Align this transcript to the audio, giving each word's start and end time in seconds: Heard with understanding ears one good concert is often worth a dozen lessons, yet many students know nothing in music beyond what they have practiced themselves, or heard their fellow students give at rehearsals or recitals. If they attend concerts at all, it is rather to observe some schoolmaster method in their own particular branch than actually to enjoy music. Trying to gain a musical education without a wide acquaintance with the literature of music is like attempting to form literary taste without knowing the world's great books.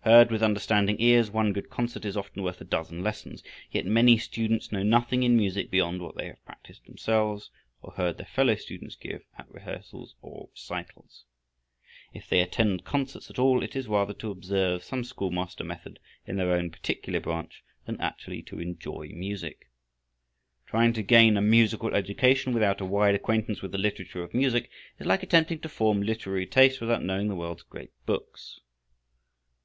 Heard 0.00 0.32
with 0.32 0.42
understanding 0.42 0.96
ears 0.98 1.30
one 1.30 1.52
good 1.52 1.70
concert 1.70 2.04
is 2.04 2.16
often 2.16 2.42
worth 2.42 2.60
a 2.60 2.64
dozen 2.64 3.00
lessons, 3.00 3.44
yet 3.70 3.86
many 3.86 4.18
students 4.18 4.72
know 4.72 4.82
nothing 4.82 5.22
in 5.22 5.36
music 5.36 5.70
beyond 5.70 6.02
what 6.02 6.16
they 6.16 6.26
have 6.26 6.44
practiced 6.44 6.84
themselves, 6.84 7.52
or 7.80 7.92
heard 7.92 8.18
their 8.18 8.26
fellow 8.26 8.56
students 8.56 8.96
give 8.96 9.22
at 9.38 9.48
rehearsals 9.48 10.16
or 10.20 10.48
recitals. 10.50 11.26
If 12.12 12.28
they 12.28 12.40
attend 12.40 12.82
concerts 12.82 13.30
at 13.30 13.38
all, 13.38 13.62
it 13.62 13.76
is 13.76 13.86
rather 13.86 14.12
to 14.14 14.32
observe 14.32 14.82
some 14.82 15.04
schoolmaster 15.04 15.62
method 15.62 16.00
in 16.26 16.38
their 16.38 16.50
own 16.54 16.70
particular 16.72 17.20
branch 17.20 17.62
than 17.86 18.00
actually 18.00 18.42
to 18.50 18.58
enjoy 18.58 19.10
music. 19.14 19.68
Trying 20.66 20.92
to 20.94 21.02
gain 21.04 21.36
a 21.36 21.40
musical 21.40 21.94
education 21.94 22.52
without 22.52 22.80
a 22.80 22.84
wide 22.84 23.14
acquaintance 23.14 23.62
with 23.62 23.70
the 23.70 23.78
literature 23.78 24.24
of 24.24 24.34
music 24.34 24.72
is 24.98 25.06
like 25.06 25.22
attempting 25.22 25.60
to 25.60 25.68
form 25.68 26.02
literary 26.02 26.46
taste 26.46 26.80
without 26.80 27.04
knowing 27.04 27.28
the 27.28 27.36
world's 27.36 27.62
great 27.62 27.92
books. 28.06 28.58